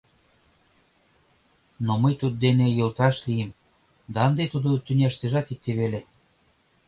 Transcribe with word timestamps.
Но 1.85 1.93
мый 2.01 2.13
туддене 2.21 2.67
йолташ 2.77 3.15
лийым, 3.25 3.51
да 4.13 4.19
ынде 4.27 4.45
тудо 4.53 4.69
тӱняштыжат 4.85 5.47
икте 5.53 5.71
веле. 5.79 6.01